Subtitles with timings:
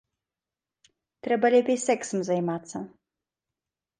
[1.27, 2.77] Трэба лепей сэксам займацца.